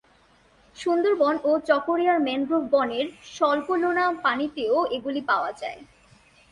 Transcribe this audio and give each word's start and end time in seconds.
সুন্দরবন 0.77 1.35
ও 1.43 1.51
চকোরিয়ার 1.69 2.19
ম্যানগ্রোভ 2.19 2.63
বনের 2.73 3.07
স্বল্পলোনা 3.35 4.05
পানিতেও 4.23 4.77
এগুলি 4.95 5.21
পাওয়া 5.29 5.51
যায়। 5.61 5.79